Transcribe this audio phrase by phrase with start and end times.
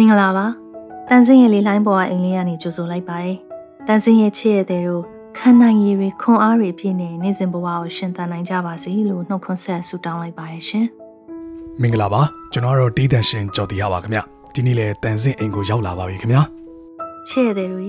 [0.00, 0.46] မင်္ဂလာပါ
[1.08, 3.36] တန်စင်းရဲ့လေးလိုင်းပေါ်ကအိမ်လေးကနေကြိုဆိုလိုက်ပါတယ်
[3.86, 5.02] တန်စင်းရဲ့ချစ်ရဲ့တဲ့တို့
[5.38, 10.86] ခန္ဓာရည်တွေခွန်အားတွေပြည့်နေနေစဉ်ဘဝကိုရှင်သန်နိုင်ကြပါစေလို့နှုတ်ခွန်းဆက်ဆုတောင်းလိုက်ပါတယ်ရှင်
[11.80, 14.20] မင်္ဂလာပါကျွန်တော်တို့ဒေးတန်ရှင်ကြော်တရားပါခင်ဗျ
[14.54, 16.38] ဒီနေ့လေတန်စင်းအိမ်ကိုရောက်လာပါပြီခင်ဗျ
[17.28, 17.84] ချစ်ရဲ့တဲ့တို့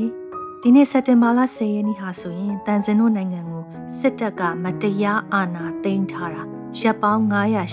[0.61, 3.63] ဒီနေ့စက်တင်ဘာလ10ရက်နေ့ဟာဆိုရင်တန်စင်တို့နိုင်ငံကို
[3.99, 6.43] စစ်တပ်ကမတရားအာဏာသိမ်းထားတာ
[6.79, 7.21] ရပ်ပေါင်း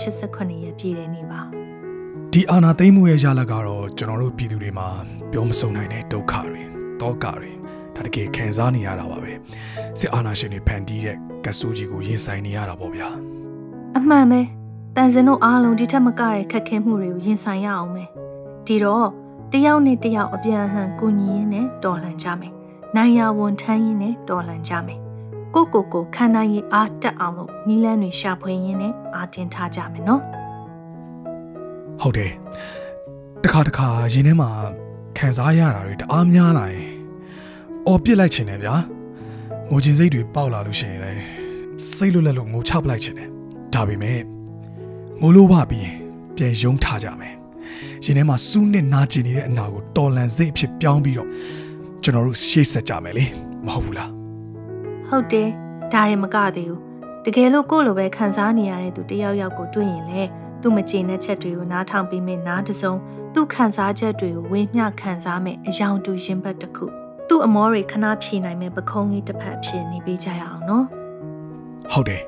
[0.05, 1.41] 989ရက်ပြည့်တဲ့နေ့ပါ
[2.33, 4.87] ဒီအာဏာသိမ်းမှုရဲ့ရလဒ်ကတော့ကျွန်တော်တို့ပြည်သူတွေမှာ
[5.31, 6.63] ပြောမဆုံးနိုင်တဲ့ဒုက္ခတွေ
[7.01, 7.51] တောကတွေ
[7.95, 9.33] ဒါတကယ်ခံစားနေရတာပါပဲ
[9.99, 13.09] စစ်အာဏာရှင်တွေဖန်တီးတဲ့ကဆူကြီးကိုရင်ဆိုင်နေရတာပေါ့ဗျာ
[13.97, 14.41] အမှန်ပဲ
[14.95, 18.09] တန်စင်တို့အားလုံးဒီထက်မကတဲ့ခက်ခဲမှုတွေကိုရင်ဆိုင်ရအောင်မယ်
[18.67, 19.07] ဒီတော့
[19.51, 22.53] တယောက်နဲ့တယောက်အပြန်အလှန်ကူညီရင်းနဲ့တော်လှန်ကြမယ်
[22.95, 24.99] နိုင်ရဝန်ထမ်းရင်းနဲ့တော်လှန်ကြမယ်
[25.55, 30.38] ကိုကိုကိုခန္ဓာရည်အားတက်အောင်လို့နီးလန်းတွေရှာဖွေရင်းနဲ့အားတင်ထားကြမယ်နော်
[32.01, 32.31] ဟုတ်တယ်
[33.43, 34.49] တခါတခါရင်ထဲမှာ
[35.17, 36.85] ခံစားရတာတွေတအားများလာရင်
[37.87, 38.75] အော်ပြစ်လိုက်ချင်တယ်ဗျာ
[39.71, 41.21] ငိုချင်စိတ်တွေပေါက်လာလို့ရှိရင်လည်း
[41.95, 43.29] စိတ်လွတ်လပ်လို့ငိုချပလိုက်ချင်တယ်
[43.73, 44.19] ဒါပေမဲ့
[45.21, 45.95] ငိုလို့ပါပြီးရင်
[46.35, 47.33] ပြန်ယုံထားကြမယ်
[48.05, 51.29] ရင်ထဲမှာစူးနဲ့နာကျင်နေတဲ့အနာကိုတော်လန်စိတ်ဖြစ်ပြောင်းပြီးတော့
[52.03, 53.25] ကျွန်တော်တို့ရှေ့ဆက်ကြမယ်လေ
[53.65, 54.11] မဟုတ်ဘူးလား
[55.09, 55.49] ဟုတ်တယ်
[55.93, 56.79] ဒါရင်မကသေးဘူး
[57.25, 60.23] တကယ်လို့ကိုယ့်လိုပဲခံစားနေရတဲ့သူတယောက်ယောက်ကိုတွေ့ရင်လေ
[60.61, 62.93] သူ့မကျေနပ်ချက်တွေကိုနားထောင်ပြီးမြင်နားတစုံ
[63.33, 66.85] သူ့ခံစားချက်တွေကိုဝေမျှခံစားမဲ့အယောင်တူရင်ဘတ်တစ်ခု
[67.27, 70.85] သူ့အမောတွေခဏဖြေနိုင်မဲ့ပခုံးလေးတစ်ဖက်ဖြစ်နေပေးကြရအောင်နော်
[71.91, 72.21] ဟုတ်တယ်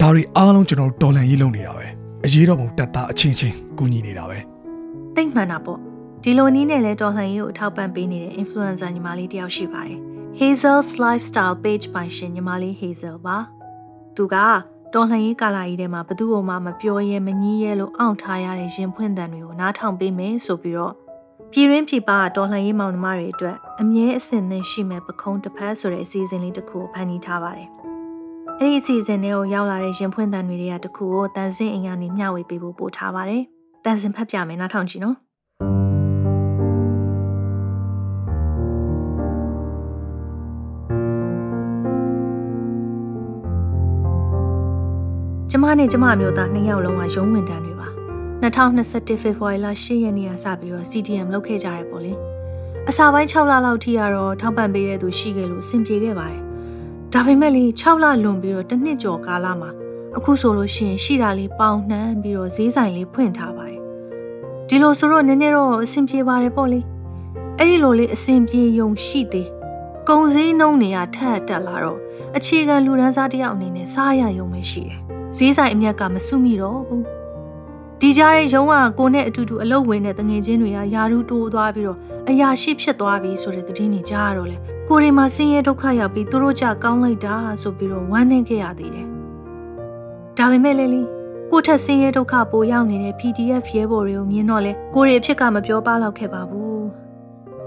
[0.00, 1.86] ဒါတွေအားလုံးကျွန်တော်တို့တော်လန်ရေးလုပ်နေတာပဲ
[2.24, 4.38] အရေးတော်ပုံတက်တာအချင်းချင်းကူညီနေတာပဲ
[5.16, 5.78] သိမ့်မှန်တာပေါ့
[6.22, 9.98] ဒီလိုနည်းနဲ့လဲတော်လှန်ရေးကိုအထောက်ပံ့ပေးနေတဲ့ influencer ညီမလေးတယောက်ရှိပါတယ်
[10.40, 13.38] Hazel's Lifestyle Page ပိုင်ရှင်ညီမလေး Hazel ပါ
[14.16, 14.36] သူက
[14.94, 20.94] တော်လှန်ရေးကာလကြီးထဲမှာဘသူ့ကိုမှမပြောရဲမငြီးရဲလို့အောင့်ထားရတဲ့ရင်ဖွင့်တန်တွေကိုနားထောင်ပေးမယ်ဆိုပြီးတော့
[21.52, 27.68] ပြည်ရင်းပြည်ပတော်လှန်ရေးမောင်နှမတွေအတွက်အမြဲအဆင်သင့်ရှိမဲ့ပခုံးတစ်ဖက်ဆိုတဲ့အစီအစဉ်လေးတစ်ခုကိုဖန်တီးထားပါတယ်။
[28.58, 33.42] အဲ့ဒီအစီအစဉ်တွေကိုရောက်လာတဲ့ရင်ဖွင့်တန်တွေတွေကတခုကိုတန်စင်အိမ်ကနေမျှဝေပေးဖို့ပို့ထားပါတယ်။
[33.84, 35.16] တန်စင်ဖတ်ပြမယ်နားထောင်ကြည့်နော်။
[45.64, 47.88] မနဲ့ကျမအမျိုးသားနှစ်ယောက်လုံးကရုံးဝင်တန်းတွေပါ
[48.42, 52.12] 2021ဖေဖော်ဝါရီလ10ရက်နေ့ကစပြီးတော့ CDM လုပ်ခဲ့ကြရပေါ့လေ
[52.88, 56.42] အစာပိုင်း6လလောက်ထိကတော့ထောက်ပံ့ပေးတဲ့သူရှိခဲ့လို့အဆင်ပြေခဲ့ပါတယ်
[57.12, 59.70] ဒါပေမဲ့လေ6လလွန်ပြီးတော့တစ်နှစ်ကျော်ကာလမှာ
[60.16, 63.80] အခုဆိုလို့ရှိရင်ရှိတာလေးပေါင်နှမ်းပြီးတော့ဈေးဆိုင်လေးဖွင့်ထားပါတယ်
[64.68, 66.80] ဒီလိုဆိုတော့နည်းနည်းတော့အဆင်ပြေပါတယ်ပေါ့လေ
[67.58, 69.48] အဲ့ဒီလိုလေးအဆင်ပြေယုံရှိသေး
[70.08, 71.98] ကုံစည်းနှုံးတွေကထက်တက်လာတော့
[72.36, 75.03] အခြေခံလူဒန်းစားတယောက်အနေနဲ့စားရယုံပဲရှိတယ်
[75.36, 77.04] ဈေးဆိုင်အမြတ်ကမစုမိတော့ဘူး
[78.00, 84.56] ဒီကြားရဲ့ရုံးကကိုနဲ့အတူတူအလုပ်ဝင်တဲ့တငယ်ချင်းတွေကယာရူးတိုးသွားပြီးတော့အရာရှိဖြစ်သွားပြီဆိုတဲ့သတင်းတွေကြားရတော့လေ
[84.88, 89.06] ကိုရီမှာဆင်းရဲဒုက္ခရောက်ပြီးသူတို့ကြကောင်းလိုက်တာဆိုပြီးတော့ဝမ်းနည်းခဲ့ရသေးတယ်
[90.38, 91.02] ဒါပေမဲ့လေလီ
[91.50, 96.86] ကိုထက်ဆင်းရဲဒုက္ခပိုရောက်နေတဲ့ PDF ရဲဘော်တွေကိုမြင်တော့လေကိုရီအဖြစ်ကမပြောပါတော့ခဲ့ပါဘူး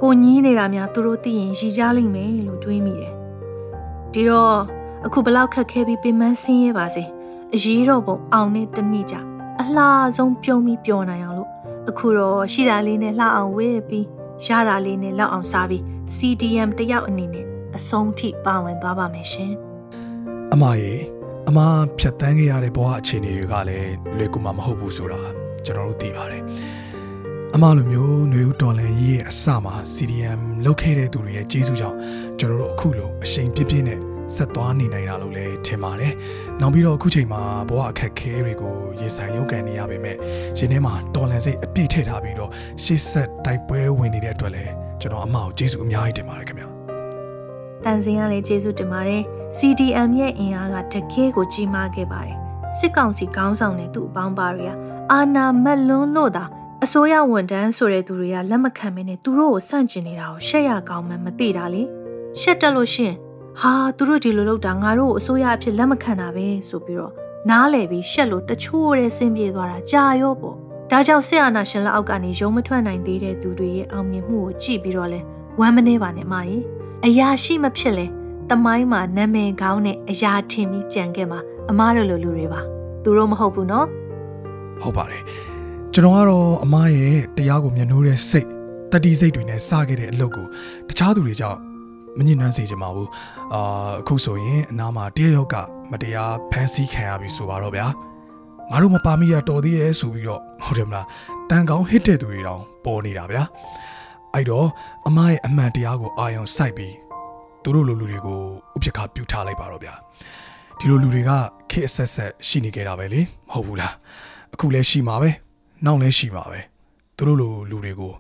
[0.02, 3.14] ကိုညီးနေတာများသူတို့သိရင်ရည်ကြလိမ့်မယ်လို့တွေးမိတယ်
[4.14, 4.58] ဒီတော့
[5.06, 7.04] အခုဘလောက်ခက်ခဲပြီးပင်မဆင်းရဲပါစေ
[7.56, 9.16] အရေးတော်ပုံအောင်နဲ့တနည်းကြ
[9.62, 9.86] အလှ
[10.18, 11.50] ဆုံးပြုံးပြီးပျော်နိုင်အောင်လို့
[11.90, 14.06] အခုတော့ရှိတာလေးနဲ့လှအောင်ဝေးပြီး
[14.48, 15.84] ရတာလေးနဲ့လောက်အောင်စားပြီး
[16.18, 17.46] CDM တယောက်အနေနဲ့
[17.78, 19.52] အဆုံးထိပါဝင်သွားပါမယ်ရှင်
[20.54, 20.94] အမရေ
[21.50, 21.60] အမ
[21.98, 25.22] ဖြတ်တန်းခဲ့ရတဲ့ဘဝအခြေအနေတွေကလည်းလွယ်ကူမှာမဟုတ်ဘူးဆိုတာ
[25.66, 26.44] ကျွန်တော်တို့သိပါတယ်
[27.56, 31.98] အမလိုမျိုးຫນွေဦးတော်လန်ကြီးရဲ့အစမှာ CDM လုပ်ခဲ့တဲ့သူတွေရဲ့ကျေးဇူးကြောင့်
[32.40, 34.00] ကျွန်တော်တို့အခုလိုအရှိန်ပြင်းပြင်းနဲ့
[34.36, 36.14] ဆက်သွားနေနိုင်တာလို့လည်းထင်ပါတယ်။
[36.62, 40.18] နောက်ပြီးတော့အခုချိန်မှာဘဝအခက်ခဲတွေကိုရင်ဆိုင်ရုန်းကန်နေရပေမဲ့
[40.58, 42.52] ရှင်ထဲမှာတော်လန်စိတ်အပြည့်ထည့်ထားပြီးတော့
[42.84, 44.72] ရှေ့ဆက်တိုက်ပွဲဝင်နေတဲ့အတွက်လည်း
[45.02, 46.68] ကျွန်တော်အမကိုကျေးဇူးအများကြီးတင်ပါတယ်ခင်ဗျာ။
[47.84, 49.22] တန်စင်ကလည်းကျေးဇူးတင်ပါတယ်။
[49.58, 52.38] CDM ရဲ့အင်အားကတကယ်ကိုကြီးမားခဲ့ပါတယ်။
[52.78, 54.72] စစ်ကောင်စီခေါင်းဆောင်တဲ့သူ့အပေါင်းပါတွေက
[55.12, 56.44] အာနာမက်လွန်းလို့သာ
[56.84, 61.84] အစိုးရဝန်ထမ်းဆိုတဲ့သူတွေကလက်မခံမင်းနဲ့သူတို့ကိုစန့်ကျင်နေတာကိုရှက်ရကောင်းမှမသိတာလေ
[62.40, 63.14] ရှက်တက်လို့ရှင်
[63.62, 67.14] ဟာသူတို့ဒီလိုလုပ်တာငါတို့ကိုအစိုးရအဖြစ်လက်မခံတာပဲဆိုပြီးတော့
[67.50, 70.56] နားလည်ပြီးရှက်လို့တချို့တဲ့ဆင်းပြေသွားတာကြာရောပေါ့
[70.92, 75.20] ဒါကြောင့်ဆရာနာရှင်လက်အောက်ကနေရုံမထွက်နိုင်သေးတဲ့သူတွေရဲ့အောင်မြင်မှုကိုကြည့်ပြီးတော့လဲ
[75.60, 76.64] ဝမ်းမနေပါနဲ့မကြီး
[77.06, 78.06] အရာရှိမဖြစ်လဲ
[78.50, 81.40] တမိုင်းမှာနာမည်ကောင်းတဲ့အရာထင်ပြီးကြံခဲ့မှာ
[81.70, 82.62] အမားတို့လိုလူတွေပါ
[83.04, 83.88] သူတို့မဟုတ်ဘူးနော်
[84.82, 85.22] ဟုတ်ပါတယ်
[85.94, 88.48] ကျွန်တော်ကတော့အမားရဲ့တရားကိုမျက်နှိုးတဲ့စိတ်
[88.92, 90.46] တတိစိတ်တွေနဲ့စခဲ့တဲ့အလုပ်ကို
[90.90, 91.60] တခြားသူတွေကြောင့်
[92.18, 93.10] မညစ်နှမ်းစေချင်ပါဘူး
[93.54, 93.62] အာ
[94.00, 95.56] အခုဆိုရင်အနားမှာတရယောက်က
[95.92, 97.88] မတရားဖမ်းဆီးခံရပြီဆိုပါတော့ဗျာ
[98.72, 101.06] ငါတို့မပါမိရတော်သေးရဲ့ဆိုပြီးတော့ဟုတ်တယ်မလား
[101.50, 103.44] တန်ကောင်းဟစ်တဲ့သူတွေတောင်ပေါ်နေတာဗျာ
[104.34, 104.68] အဲ့တော့
[105.08, 106.94] အမရဲ့အမှန်တရားကိုအာရုံစိုက်ပြီး
[107.64, 108.42] သူတို့လိုလူတွေကို
[108.76, 109.94] ဥပ္ပခါပြုထားလိုက်ပါတော့ဗျာ
[110.80, 111.32] ဒီလိုလူတွေက
[111.72, 113.94] ခေတ်အဆက်ဆက်ရှိနေကြတာပဲလေမဟုတ်ဘူးလား
[114.54, 115.30] အခုလည်းရှိမှာပဲ
[115.86, 116.60] နောက်လည်းရှိမှာပဲ
[117.18, 118.12] သူတို့လိုလူတွေကို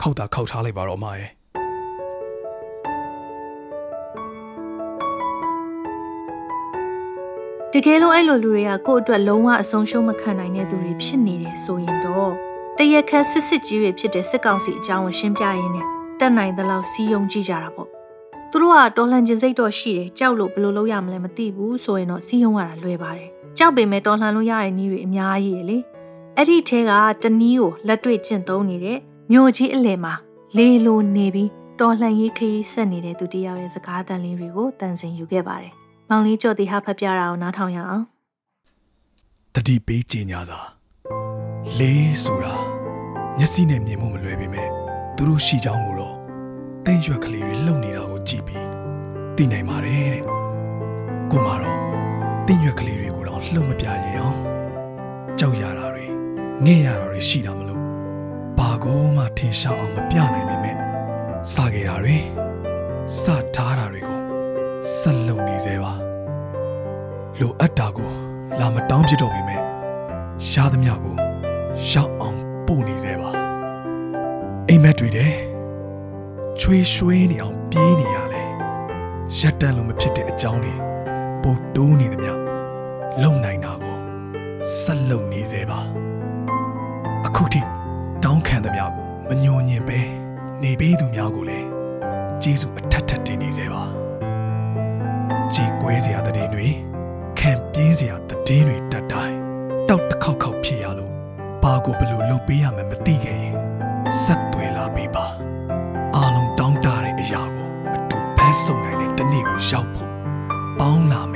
[0.00, 1.28] ခောက်တာခောက်ထားလိုက်ပါတော့အမရဲ့
[7.78, 12.32] တကယ်လို့အဲ့လိုလူတွေကကိုယ့်အတွက်လုံးဝအဆုံးရှုံးမခံနိုင်တဲ့သူတွေဖြစ်နေတယ်ဆိုရင်တော့
[12.78, 15.86] တရက်ခတ်စစ်စစ်ကြီးတွေဖြစ်တဲ့စစ်ကောင်စီအကြောင်းကိုရှင်းပြရင်းနဲ့
[16.20, 17.88] တက်နိုင်သလောက်စီးယုံကြည့်ကြတာပေါ့
[18.50, 23.28] သူတို့ကတော်လှန်ခြင်းစိတ်တော့ရှိတယ်ကြောက်လို့ဘယ်လိုလုပ်ရမလဲမသိဘူးဆိုရင်တော့စီးယုံရတာလွယ်ပါတယ်
[23.58, 25.78] ကြောက်ပေမဲ့တော်လှန်လို့ရတဲ့နည်းတွေအများကြီးရလေ
[26.36, 28.98] အဲ့ဒီထဲကတနည်းကိုလက်တွေ့ကျင့်သုံးနေတဲ့
[29.32, 30.14] မြို့ကြီးအလယ်မှာ
[30.56, 31.50] လေလိုနေပြီး
[31.80, 35.74] တော်လှန်ရေးခရီးဆက်နေတဲ့သူတယောက်ရဲ့စကားသံလေးတွေကိုတန်ဆင်ယူခဲ့ပါတယ်
[36.10, 38.04] မောင်လေးကြော်တီဟာဖတ်ပြတာကိုနားထောင်ရအောင်
[39.54, 40.60] တတိပေးကြညာသာ
[41.78, 42.54] လေးဆိုတာ
[43.38, 44.68] မျက်စိနဲ့မြင်မှုမလွယ်ပေမဲ့
[45.16, 46.16] သူတို့ရှိကြောင်းကိုတော့
[46.86, 48.66] တိမ်ရွက်ကလေးတွေလှုပ်နေတာကိုကြည့်ပြီး
[49.36, 50.24] သိနိုင်ပါတယ်တဲ့
[51.30, 51.78] ကိုမတော့
[52.46, 54.36] တိမ်ရွက်ကလေးတွေကိုတော့လှုပ်မပြရင်အောင်
[55.38, 56.06] ကြောက်ရတာတွေ
[56.64, 57.82] ငဲ့ရတာတွေရှိတာမလို့
[58.58, 60.76] ဘာကောမှထင်ရှားအောင်မပြနိုင်ပေမဲ့
[61.52, 62.16] စခဲ့တာတွေ
[63.22, 63.24] စ
[63.56, 64.15] ထားတာတွေကို
[64.94, 65.92] ဆက်လုံနေသေးပါ
[67.38, 68.10] လိုအပ်တာကို
[68.60, 69.62] လာမတောင်းပြတော့ပေမဲ့
[70.48, 71.16] ရှားသမျှကို
[71.90, 73.30] ရောက်အောင်ပို့နေသေးပါ
[74.68, 75.32] အိမ်မက်တွေတဲ့
[76.60, 78.42] ချွေးရွှေနေအောင်ပြေးနေရလဲ
[79.38, 80.74] ရက်တန်လို့မဖြစ်တဲ့အကြောင်းတွေ
[81.42, 82.32] ပို့တိုးနေသမျှ
[83.22, 83.98] လုံနိုင်တာကို
[84.80, 85.80] ဆက်လုံနေသေးပါ
[87.26, 87.60] အခုထိ
[88.24, 88.84] တောင်းခံသမျှ
[89.28, 89.98] ကိုမညှို့ညင်ပဲ
[90.62, 91.68] နေပေးသူများကိုလည်း
[92.42, 94.05] ကျေးဇူးအထက်ထက်တင်နေသေးပါ
[95.54, 96.68] ကြေကွဲစရာတဲ့တွေ
[97.38, 99.36] ခံပြင်းစရာတည်င်းတွေတက်တိုင်း
[99.88, 101.12] တောက်တစ်ခေါက်ခေါက်ဖြစ်ရလို့
[101.62, 103.54] ဘာကိုဘယ်လိုလုပ်ပေးရမှန်းမသိခဲ့ရင်
[104.22, 105.26] ဆက်သွဲလာပေးပါ
[106.16, 110.12] အားလုံးတောင်းတတဲ့အရာကိုအတူဖက်ဆုံနိုင်တဲ့တနေ့ကိုရောက်ဖို့
[110.78, 111.34] ပေါင်းလာမ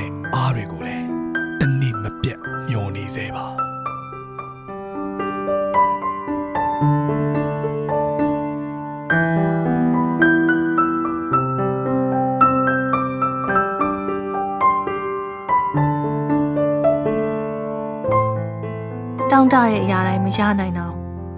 [19.51, 20.93] တောင်းတတဲ့အရာတိုင်းမရနိုင်တော့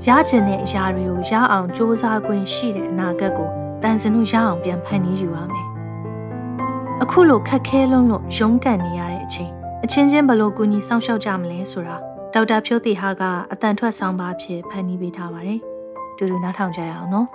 [0.07, 3.49] ရချင်တဲ့အရာတွေကိုရအောင်စ조사ခွင့်ရှိတဲ့အနာဂတ်ကို
[3.83, 5.67] တန်စင်တို့ရအောင်ပြန်ဖန်တီးယူရမယ်
[7.01, 9.51] အခုလိုခက်ခဲလုံးလို့ရုန်းကန်နေရတဲ့အချိန်
[9.83, 11.97] အချင်းချင်းဘယ်လိုကူညီစောင့်ရှောက်ကြမလဲဆိုတာ
[12.33, 15.59] ဒေါက်တာဖြိုးတီဟာကအတန်ထွက်ဆောင်ပါဖြစ်ဖန်တီးပေးထားပါတယ်
[16.17, 17.27] တူတူနားထောင်ကြရအောင်နော်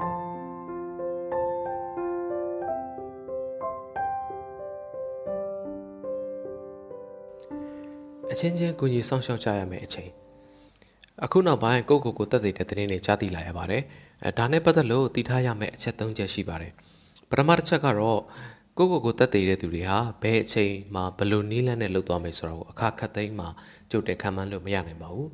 [8.30, 10.27] အချင်းချင်းကူညီဆောင်ရှောက်ကြရမယ်အချိန်
[11.25, 13.82] အခုနောက်ပိုင်းကိုယ့်ကိုယ်ကိုတက်သေးတဲ့သတင်းတွေကြားသိလာရပါတယ်
[14.25, 16.73] အဲဒါနဲ့ပတ်သက်လို့သိထားရမယ့်အချက်၃ချက်ရှိပါတယ်
[17.31, 18.20] ပထမတစ်ချက်ကတော့
[18.79, 23.49] ကိုယ့်ကိုယ်ကိုတက်သေးတဲ့သူတွေဟာဘယ်အချိန်မှာဘယ်လိုနည်းလမ်းနဲ့လုပ်သွားမယ်ဆိုတာကိုအခါခတ်သိမ်းမှာ
[23.91, 25.29] ကြိုတင်ခံမှန်းလို့မရနိုင်ပါဘူး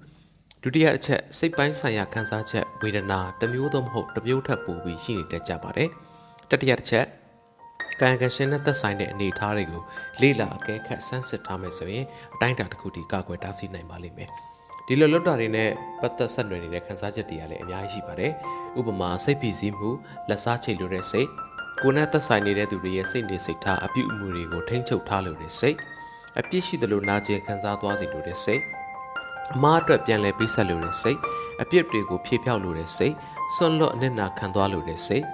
[0.63, 5.89] ဒုတိယအချက်စိတ်ပိုင်းဆိုင်ရာခံစားချက်ဝေဒနာတစ်မျိုးသောမဟုတ်တစ်မျိုးထပ်ပိုပြီးရှိနေတတ်ကြပါတယ်
[6.51, 7.07] တတိယတစ်ချက်
[8.01, 9.83] ကာယကရှင်နဲ့သက်ဆိုင်တဲ့အနေအထားတွေကို
[10.21, 12.05] လေ့လာအကဲခတ်ဆန်းစစ်ထားမယ်ဆိုရင်
[12.35, 14.33] အတိုင်းအတာတစ်ခုတည်းကာကွယ်တားဆီးနိုင်ပါလိမ့်မယ်။
[14.87, 18.33] ဒီလိုလွတ်တာတွေနဲ့ပတ်သက်ဆက်နွယ်နေတဲ့ခန်းစားချက်တွေကလည်းအများကြီးရှိပါတယ်။
[18.79, 19.91] ဥပမာစိတ်ဖိစီးမှု
[20.29, 21.29] လက်စားချိတ်လိုတဲ့စိတ်
[21.83, 25.77] ကိုယ်နဲ့သက်ဆိုင်နေတဲ့သူတွေရဲ့စိတ်နေစိတ်ထားအပြုအမူတွေကိုထိန်းချုပ်ထားလို့တဲ့စိတ်
[26.41, 28.63] အပြစ်ရှိသလိုနာကျင်ခံစားသွားစေလို့တဲ့စိတ်
[29.55, 31.19] အမားအတွက်ပြန်လည်ပေးဆက်လို့တဲ့စိတ်
[31.63, 33.15] အပြစ်တွေကိုဖြေဖြောက်လို့တဲ့စိတ်
[33.55, 35.25] ဆွန့်လွတ်အနစ်နာခံသွားလို့တဲ့စိတ်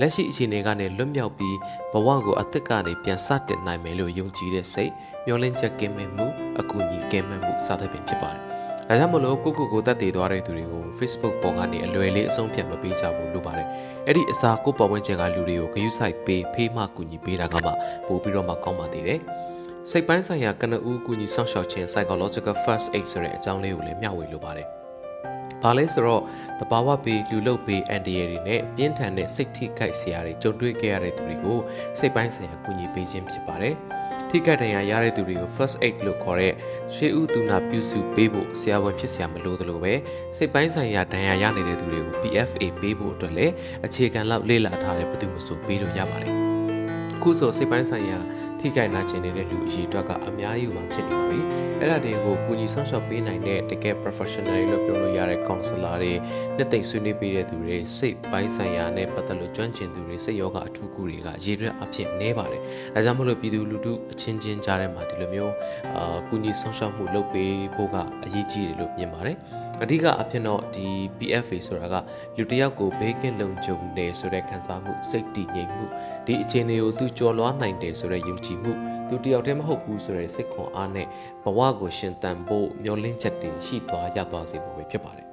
[0.00, 1.56] လက်ရှိအခြေအနေကနေလွတ်မြောက်ပြီး
[1.92, 4.92] ဘဝကိုအသက်ကနေပြန်စတင်နိုင်မယ်လို့ယုံကြည်တဲ့စိတ်
[5.26, 6.26] မျှော်လင့်ချက်ကင်းမဲ့မှု
[6.60, 8.47] အကူအညီကင်းမဲ့မှုစသဖြင့်ဖြစ်ပါတယ်။
[8.90, 13.68] ဒါကြောင့်မလို့ကိုကိုကိုတက်တည်သွားတဲ့သူတွေကို Facebook ပေါ်ကနေအလွယ်လေးအဆုံးဖြတ်မပေးကြဘူးလို့ပါတယ်။
[14.06, 17.70] အဲ့ဒီအစားကိုပတ်ဝန်းကျင်ကလူတွေကိုဂရုစိုက်ပေးဖေးမှကူညီပေးတာကမှ
[18.06, 19.18] ပို့ပြီးတော့မှကောင်းပါသေးတယ်။
[19.90, 24.66] စိတ်ပိုင်းဆိုင်ရာကနဦးကူညီဆောင်ရှောက်ခြင်း psychological first aid ဆိုတဲ့အကြောင်းလေးကိုလည်းမျှဝေလိုပါတယ်။
[25.62, 26.22] ဘာလဲဆိုတော့
[26.60, 31.58] တဘာဝပေးလူလုတ်ပေးအန်တီရတွေနဲ့ပြင်းထန်တဲ့စိတ်ထိခိုက်စရာတွေကြုံတွေ့ခဲ့ရတဲ့သူတွေကို
[31.98, 33.74] စိတ်ပိုင်းဆိုင်ရာကူညီပေးခြင်းဖြစ်ပါတယ်။
[34.30, 36.52] ထိခိုက်ဒဏ်ရာရတဲ့သူတွေကို first aid လို့ခေါ်တဲ့
[36.94, 39.94] ရှေးဥသူနာပြုစုပေးဖို့ဆရာဝန်ဖြစ်ဆရာမလို့သလိုပဲ
[40.36, 43.52] စိတ်ပိုင်းဆိုင်ရာဒဏ်ရာရနေတဲ့သူတွေကို PFA ပေးဖို့အတွက်လည်း
[43.86, 46.34] အခြေခံလောက်လေ့လာထားတဲ့ဘယ်သူမှမဆိုပေးလို့ရပါတယ်။
[47.22, 48.18] ခုဆိုစိတ်ပိုင်းဆိုင်ရာ
[48.60, 51.40] ထိခိုက်နာကျင်နေတဲ့လူအရေးအတွက်က အများကြီးမှဖြစ်နေပါပြီ
[51.80, 56.12] အဲ့ဒါတွေကိုကူညီဆောင်ရှောက်ပေးနိုင်တဲ့တကယ် professional လို့ပြောလို့ရတဲ့ counselor တွေ
[56.56, 62.60] နှစ်သိမ့်ဆွေးနွေးပေးတဲ့သူတွေစိတ်ပိုင်းဆိုင်ရာနဲ့ပတ်သက်လို့ကျွမ်းကျင်သူတွေစိတ်ယောဂအထူးကူတွေကရေရွက်အဖြစ်နေပါတယ်
[62.94, 65.54] ဒါကြောင့်မလို့ပြည်သူလူထုအချင်းချင်းကြားထဲမှာဒီလိုမျိုး
[65.96, 69.36] အာကူညီဆောင်ရှောက်မှုလုပ်ပေးဖို့ကအရေးကြီးတယ်လို့မြင်ပါတယ်
[69.82, 71.94] အဓိကအဖြစ်တော့ဒီ PFA ဆိုတာက
[72.36, 75.84] လူတစ်ယောက်ကိုဘေးကင်းလုံခြုံနေဆိုတဲ့ခံစားမှုစိတ်တည်ငြိမ်မှု
[76.26, 78.72] ဒီအခြေအနေကိုသူကြော်လွှားနိုင်တယ်ဆိုတဲ့ယုံကြည်မှု
[79.08, 81.06] သူတယောက်တည်းမဟုတ်ဘူးဆိုတဲ့စိတ်ခွန်အားနဲ့
[81.44, 85.26] ဘဝကိုရှင်သန်ဖို့မျှော်လင့်ချက်တွေရှိသွားရသွားစေဖို့ပဲဖြစ်ပါတယ်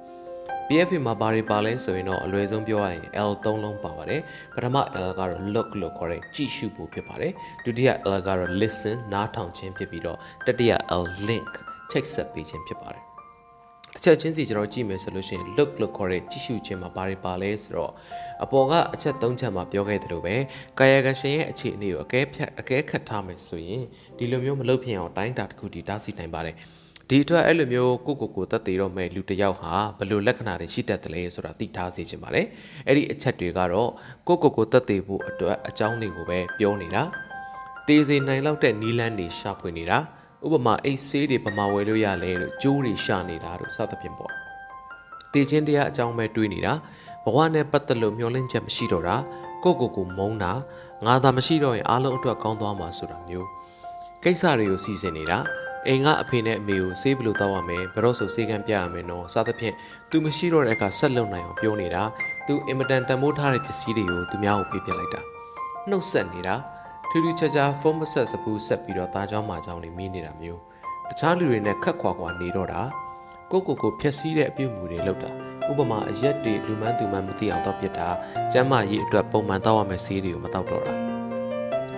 [0.68, 4.20] PFA မှာဘာတွေပါလဲဆိုရင်တော့အလွယ်ဆုံးပြောရရင် L ၃လုံးပါပါတယ်
[4.54, 4.76] ပထမ
[5.06, 7.32] L ကတော့ look လို့ခေါ်တဲ့ကြည့်ရှုဖို့ဖြစ်ပါတယ်
[7.64, 10.72] ဒုတိယ L ကတော့ listen နားထောင်ခြင်းဖြစ်ပြီးတော့တတိယ
[11.02, 11.52] L link
[11.90, 13.15] ချိတ်ဆက်ပေးခြင်းဖြစ်ပါတယ်
[13.96, 17.92] တစ်ချက်ချင်းစီကျွန်တော်ကြည့်မယ်ဆိုလို့ရှိရင် look လို့ခေါ်တဲ့ကြည့်ရှုခြင်းမှာဘာတွေပါလဲဆိုတော့
[18.44, 20.34] အပေါ်ကအချက်၃ချက်မှာပြောခဲ့သလိုပဲ
[20.78, 23.82] ကာယကရှင်ရဲ့အခြေအနေကိုအကဲဖြတ်အကဲခတ်ထားမယ်ဆိုရင်
[24.18, 26.56] ဒီလိုမျိုးမလုပ်ဖြစ်အောင်တိုင်းတာတစ်ခုတည်တားဆီနိုင်ပါတယ်
[27.10, 32.46] ဒီအတွက်အဲ့လိုမျိုးကိုကိုကိုတက်သေးတော့မဲ့လူတစ်ယောက်ဟာဘယ်လိုလက္ခဏာတွေရှိတတ်တယ်လဲဆိုတာသိထားစေချင်ပါတယ်
[32.86, 33.90] အဲ့ဒီအချက်တွေကတော့
[34.28, 37.02] ကိုကိုကိုတက်သေးဖို့အတွက်အကြောင်းတွေကိုပဲပြောနေတာ
[37.86, 39.98] တေးစေနိုင်လောက်တဲ့နီးလန်းတွေရှာဖွေနေတာ
[40.46, 44.32] ဥပမာအိတ်ဆေးတွေပမာဝယ်လို့ရလဲလို့ကြိုးတွေရှာနေတာလို့စသဖြင့်ပေါ့
[45.32, 46.72] တေးချင်းတရားအကြောင်းပဲတွေးနေတာ
[47.24, 49.16] ဘဝနဲ့ပတ်သက်လို့မျှော်လင့်ချက်မရှိတော့တာ
[49.64, 50.52] ကိုကိုကိုမုန်းတာ
[51.06, 53.48] ငါသာမရှိတော့ရင်အားလုံးအတွက်ကောင်းသွားမှာဆိုတာမျိုး
[54.22, 55.38] ကိစ္စတွေကိုစီစဉ်နေတာ
[55.86, 59.74] အိမ်ကအဖေနဲ့အမေကိုဆေးဘလို့တောက်ရမယ်ဘရော့ဆိုဆေးကမ်းပြရမယ်နော်စသဖြင့်
[60.10, 62.02] သူမရှိတော့တဲ့အခါဆက်လုံနိုင်အောင်ပြောနေတာ
[62.46, 65.20] သူအင်မတန်တန်မိုးထားတဲ့ပစ္စည်းတွေကိုသူများကိုပေးပြလိုက်တာ
[65.88, 66.54] နှုတ်ဆက်နေတာ
[67.09, 70.61] ထူးထူးခြားခြားဖုန်းမဆက်စပူးဆက်ပြီးတော့တားเจ้าမာเจ้าနေမင်းနေတာမျိုး
[71.09, 72.81] တခြားလူတွေနဲ့ခက်ခွာခွာနေတော့တာ
[73.51, 75.29] ကိုကိုကိုဖြက်စီးတဲ့အပြုတ်မှုတွေလုပ်တာ
[75.69, 78.07] ဥပမာအရက်တွေလူမန်းသူမန်းမသိအောင်တော့ပြစ်တာ
[78.53, 80.93] ကျမ်းမာရေးအတွက်ပုံမှန်တောက်ရမယ့်ဆေးတွေကိုမတောက်တော့တာ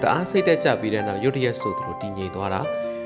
[0.01, 2.61] တအားစိတ်တက်ကြပြီးတဲ့နောက်ရုတ်တရက်ဆိုသလိုတည်ငြိမ်သွားတာ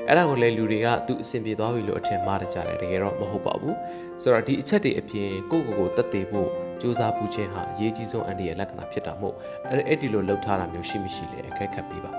[0.06, 3.76] အဲ့ဒါကိုလည်းလူတွေကသူအဆင်ပြေသွားပြီလို့အထင်မှားကြတယ်တကယ်တော့မဟုတ်ပါဘူး
[4.22, 6.48] ဆိုတော့ဒီအချက်တွေအပြင်ကိုကိုကိုတက်သေးဖို့
[6.81, 9.35] စူးစမ်းပူခြင်းဟာအရေးကြီးဆုံးအန္တရာယ်လက္ခဏာဖြစ်တာမို့
[9.69, 12.11] အဲ့အဲ့ဒီလိုလှုပ်ထားတာမျိုးရှိမရှိလဲအခက်ခတ်ပေးပါ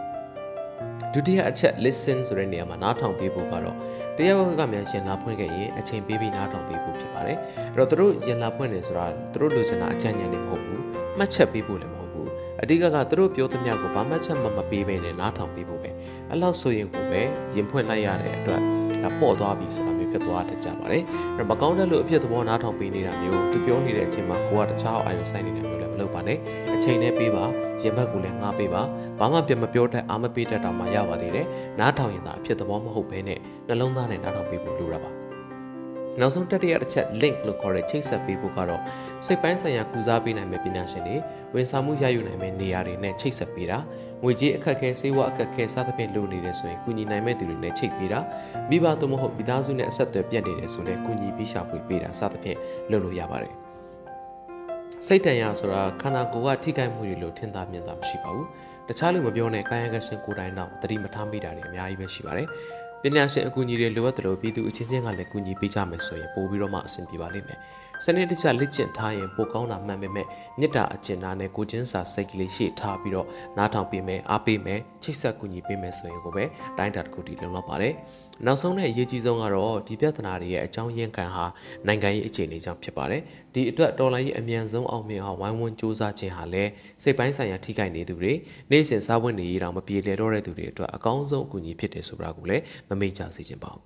[1.13, 3.77] ဒုတိယအချက် listen ဆိုတဲ့နေရာမှာနားထောင်ပေးဖို့ကတော့
[4.17, 7.39] တရားဝကမြန်ရှင်လာဖွင့်ခဲ့ရင်အချိန်ပေးပြီးနားထောင်ပေးဖို့ဖြစ်ပါတယ်
[7.75, 10.83] အဲ့တော့သူတို့ရင်လာဖွင့်နေဆိုတာသူတို့လိုချင်တာအကြံဉာဏ်တွေမဟုတ်ဘူး
[11.19, 12.29] မှတ်ချက်ပေးဖို့လည်းမဟုတ်ဘူး
[12.63, 15.91] အဓိကကသူတို့ပြောသမျှကိုဘာမှချက်မှမပေးဘဲနဲ့နားထောင်ပေးဖို့ပဲ
[16.31, 17.21] အဲ့လောက်ဆိုရင်ကိုပဲ
[17.55, 18.61] ရင်ဖွင့်လိုက်ရတဲ့အတွက်
[19.03, 21.03] ဒါပေါ့သွားပြီဆိုတာမျိုး ဖြစ်သွားတတ်ကြပါတယ်
[21.37, 26.39] အဲ့မကောင်းတဲ့လို့အဖြစ်သဘောနားထောင်ပေးနေတာမျိုးသူပြောနေတဲ့အချိန်မှာကိုကတခြားအာရုံစိုက်နေတာမျိုးလည်းမလုပ်ပါနဲ့
[26.75, 27.45] အချိန်နဲ့ပေးပါ
[27.83, 28.83] ရင်ဘတ်ကိုလည်းငားပေးပါ
[29.19, 31.47] ဘာမှပြန်မပြောတတ်အားမပေးတတ်တော့မှရပါသေးတယ်
[31.81, 35.24] နားထောင်ရင်သာအဖြစ်သဘောမဟုတ်ဘဲနဲ့နှလုံးသားနဲ့နားထောင်ပေးဖို့လိုတာပါ
[36.21, 38.83] နောက်ဆုံးတတိယတစ်ချက် link လို့ခေါ်တဲ့ချိတ်ဆက်ပေးဖို့ကတော့
[39.27, 41.17] စိတ်ပိုင်းဆိုင်ရာကုစားပေးနိုင်မယ့်ပညာရှင်တွေ
[41.55, 43.79] ဝန်ဆောင်မှုရယူနိုင်မယ့်နေရာတွေနဲ့ချိတ်ဆက်ပေးတာ
[44.23, 48.21] ငွေကြေးအခက်အခဲစေဝါအခက်အခဲစသဖြင့်လိုနေတယ်ဆိုရင်ကုညီနိုင်မဲ့သူတွေနဲ့ချိတ်ပေးတာ
[48.71, 52.59] မိဘသို့မဟုတ်မိသားစုနဲ့အဆက်အသွယ်ပြတ်နေတယ်ဆိုရင်ကုညီပြီးရှာဖွေပေးတာစသဖြင့်
[52.91, 53.55] လုပ်လို့ရပါတယ်
[55.07, 58.47] စိတ်တန်ရာဆိုတာခန္ဓာကိုယ်ကထိခိုက်မှုတွေလို့ထင်သာမြင်သာမရှိပါဘူး
[58.89, 62.49] တခြားလူမပြောနဲ့ကာယကရှင်ကိုယ်တိုင်တော့တတိမထားမိတာတွေအများကြီးပဲရှိပါတယ်
[63.07, 67.59] ပညာရှင်အကူအညီတွေလိုအပ်တယ်လို့ပြည်သူအချင်းချင်းကလည်းကူညီပေးကြမယ်ဆိုရင်ပို့ပြီးတော့မှအဆင်ပြေပါလိမ့်မယ်
[68.05, 70.27] စနစ်တကျလက်ကျင့်ထားရင်ပိုကောင်းတာမှန်ပေမဲ့
[70.59, 76.45] မေတ္တာအကျဉ်းသားနဲ့ကိုချင်းစာစိတ်ကလေးရှေ့ထားပြီးတော့နားထောင်ပေးမယ်အားပေးမယ်ချိတ်ဆက်ကူညီပေးမယ်ဆိုရင်ကိုပဲ
[76.79, 77.93] တိုင်းတာတစ်ခုတည်းလုံလောက်ပါတယ်
[78.47, 81.45] နောက်ဆုံးနဲ့အရေးကြီးဆုံးကတော့ဒီပြဿနာတွေရဲ့အကြောင်းရင်းခံဟာ
[81.87, 83.23] နိုင်ငံရေးအခြေအနေကြောင့်ဖြစ်ပါတယ်
[83.55, 86.71] ဒီအတွက်တော်လိုင်းရေးအမြန်ဆုံးအောင်မြင်အောင်ဝိုင်းဝန်းစူးစမ်းခြင်းဟာလည်း
[87.03, 88.33] စိတ်ပိုင်းဆိုင်ရာထိခိုက်နေသူတွေ
[88.71, 93.85] နေ့စဉ်စားဝတ်နေရေးတောင်မပြေလည်တော့တဲ့သူတွေအတွက်အကောင်းဆုံးအကူအညီဖြစ်တယ်ဆိုတာကိုလည်းမမေ့ကြစေချင်ပါဘူး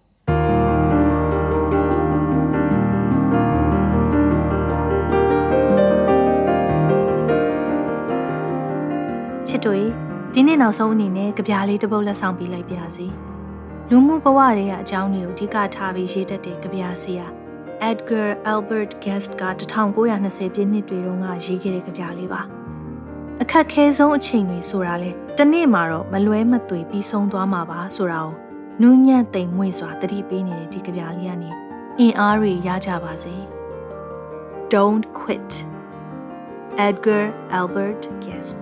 [9.48, 9.78] ချစ်တို့
[10.34, 13.06] ဒီနေ့နောက်ဆုံးအနေနဲ့ကြပြားလေးတစ်ပုဒ်လက်ဆောင်ပေးလိုက်ပါစီ
[13.90, 17.26] လူမှုဘဝတွေကအကြောင်းတွေကိုအဓိကထားပြီးရေးတတ်တဲ့ကြပြားဆရာ
[17.90, 19.42] Edgar Albert Guest က
[19.96, 22.40] 1920ပြည့်နှစ်တွေတုန်းကရေးခဲ့တဲ့ကြပြားလေးပါ
[23.42, 28.32] အခက်ခဲဆုံးအချိန်တွေဆိုတာလဲတနေ့မှာတော့မလွဲမသွေပြီးဆုံးသွားမှာပါဆိုတာကို
[28.82, 31.50] နူးညံ့သိမ်မွေ့စွာတတိပေးနေတဲ့ဒီကြပြားလေးကနေ
[31.98, 33.34] အင်အားတွေရကြပါစေ
[34.72, 35.50] Don't quit
[36.86, 37.24] Edgar
[37.58, 38.60] Albert Guest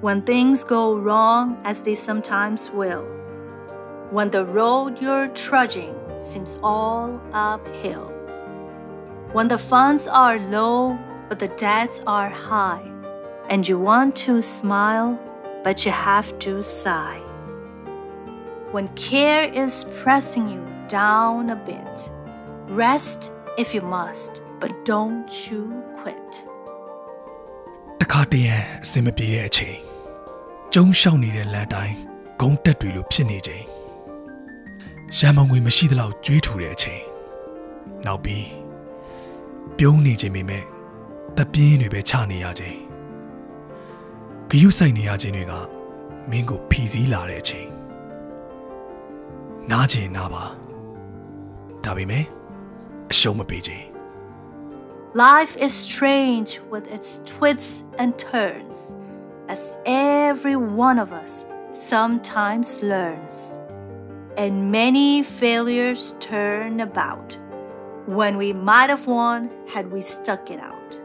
[0.00, 3.02] When things go wrong, as they sometimes will,
[4.10, 8.12] when the road you're trudging seems all uphill,
[9.32, 10.96] when the funds are low
[11.28, 12.88] but the debts are high,
[13.50, 15.18] and you want to smile
[15.64, 17.20] but you have to sigh.
[18.70, 22.10] when care is pressing you down a bit.
[22.68, 25.82] Rest if you must, but don't you
[28.06, 28.16] quit.
[28.16, 29.76] တခါတရံအစင်မပြေတဲ့အချိန်
[30.74, 31.96] ကျုံရှောက်နေတဲ့လမ်းတိုင်း
[32.40, 33.64] ဂုံတက်တွေလိုဖြစ်နေချိန်
[35.18, 37.02] ရံမငွေမရှိသလောက်ကြွေးထူတဲ့အချိန်
[38.06, 38.46] နောက်ပြီး
[39.78, 40.64] ပြုံးနေခြင်းပေမဲ့
[41.36, 42.78] တပြင်းတွေပဲချနေရခြင်း
[44.50, 45.52] ဂယုဆိုင်နေရခြင်းတွေက
[46.30, 47.68] မင်းကိုဖီစည်းလာတဲ့အချိန်
[49.70, 50.44] နားချင်နာပါ
[51.84, 52.24] ဒါပေမဲ့
[53.10, 53.95] အရှုံးမပေးခြင်း
[55.13, 58.95] Life is strange with its twists and turns,
[59.47, 63.59] as every one of us sometimes learns.
[64.37, 67.37] And many failures turn about
[68.05, 71.01] when we might have won had we stuck it out.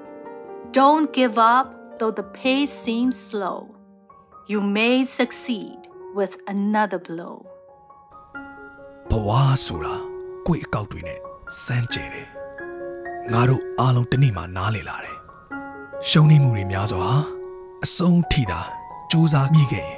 [0.72, 3.74] Don't give up though the pace seems slow.
[4.46, 5.78] You may succeed
[6.14, 7.46] with another blow.
[9.10, 9.30] ဘဝ
[9.64, 9.94] ဆိုတာ
[10.46, 11.20] ကိုယ့်အကောက်တွေနဲ့
[11.64, 12.26] စမ်းကြဲတယ်
[13.33, 15.17] ငါတို့အားလုံးတစ်နေ့မှနားလည်လာတယ်
[16.09, 17.09] ရှုံးနေမှုတွေများစွာ
[17.85, 18.61] အဆုံးထိတာ
[19.11, 19.97] စူးစမ်းမိခဲ့ရင်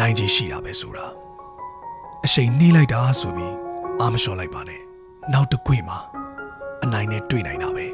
[0.00, 1.06] နိုင်ချေရှိတာပဲဆိုတာ
[2.24, 3.56] အချိန်နှေးလိုက်တာဆိုပြီး
[4.00, 4.82] အာမလျှော်လိုက်ပါနဲ့
[5.32, 5.98] နောက်တစ်ခွေမှာ
[6.84, 7.86] အနိုင်နဲ့တွေ့နိုင်တာပဲ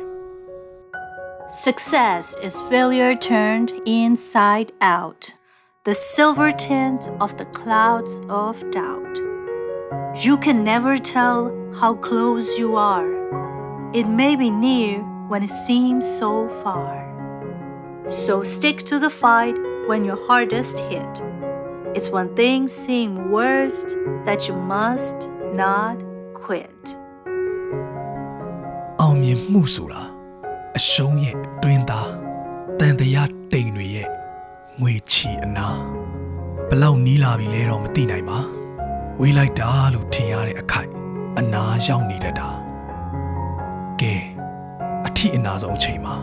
[1.67, 5.35] Success is failure turned inside out,
[5.83, 9.15] the silver tint of the clouds of doubt.
[10.25, 11.41] You can never tell
[11.81, 13.20] how close you are.
[14.00, 14.94] It may be near
[15.30, 16.94] when it seems so far.
[18.10, 19.56] So stick to the fight
[19.88, 21.14] when you're hardest hit.
[21.96, 25.98] It's when things seem worst that you must not
[26.34, 26.98] quit.
[29.02, 30.04] အောင်မြင်မှုဆိုတာ
[30.78, 32.10] အရှုံးရဲ့အတွင်းသား
[32.80, 34.10] တန်တရားတိမ်တွေရဲ့
[34.82, 35.68] ငွေချီအနာ
[36.70, 38.40] ဘလောက်နီးလာပြီလဲတော့မသိနိုင်ပါ
[39.20, 40.92] ဝေးလိုက်တာလို့ထင်ရတဲ့အခိုက်
[41.40, 42.59] အနာရောက်နေတတ်တာကဲအ
[45.23, 46.17] ထီအနာဆုံးအချိန်မှာ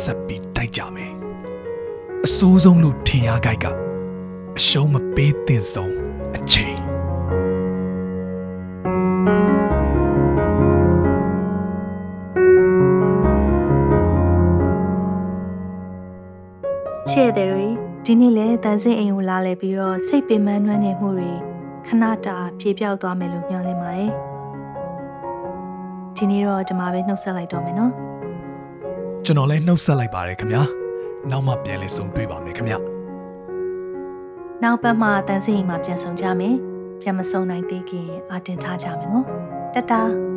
[0.00, 1.12] ဆက်ပြီးတိုက်ကြမယ်
[2.26, 3.66] အဆိုးဆုံးလို့ထင်ရကြိုက်က
[4.58, 5.94] အရှုံးမပေးသင့်ဆုံး
[6.36, 6.76] အချိန်
[17.10, 17.66] ချဲ့တဲ့တွေ
[18.04, 21.32] ဒီနေ့လဲတန်စင်အိမ်ကိုလာလဲပြီးတော့စိတ်ပင်ပန်းနှွမ်းနေမှုတွေ
[21.86, 24.33] ခဏတာပြေပြောက်သွားမယ်လို့မျှော်လင့်ပါတယ်
[26.16, 27.92] ဒီနေ့တော့ဒီမှာပဲနှုတ်ဆက်လိုက်တော့မယ်နော်
[29.24, 30.62] ကျွန်တော်လည်းနှုတ်ဆက်လိုက်ပါတယ်ခင်ဗျာ
[31.30, 32.78] နောက်မှပြန်လည်ဆုံတွေ့ပါမယ်ခင်ဗျာ
[34.62, 36.56] နောက်ပတ်မှတန်စင်အိမ်မှာပြန်ဆောင်ကြမယ်
[37.00, 39.26] ပြန်မဆုံနိုင်သေးခင်အာတင်ထားကြမယ်နော်
[39.74, 40.33] တတား